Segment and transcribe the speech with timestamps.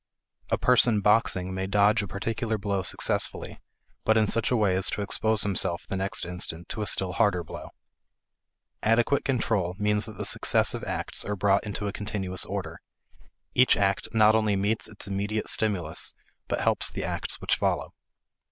[0.49, 3.59] A person boxing may dodge a particular blow successfully,
[4.03, 7.11] but in such a way as to expose himself the next instant to a still
[7.13, 7.69] harder blow.
[8.81, 12.81] Adequate control means that the successive acts are brought into a continuous order;
[13.53, 16.15] each act not only meets its immediate stimulus
[16.47, 17.93] but helps the acts which follow.